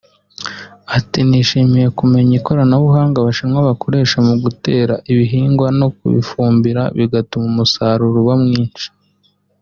[0.97, 8.89] Ati “Nishimiye kumenya ikoranabuhanga Abashinwa bakoresha mu gutera ibihingwa no kubifumbira bigatuma umusaruro uba mwishi